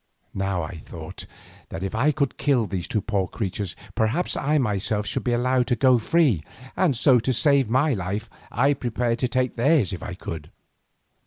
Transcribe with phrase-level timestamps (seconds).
[0.33, 1.27] Now I thought
[1.69, 5.67] that if I could kill these two poor creatures, perhaps I myself should be allowed
[5.67, 6.43] to go free,
[6.75, 10.49] and so to save my life I prepared to take theirs if I could.